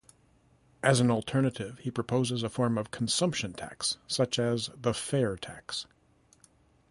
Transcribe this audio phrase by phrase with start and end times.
[0.81, 5.85] As an alternative, he proposes a form of consumption tax, such as the FairTax.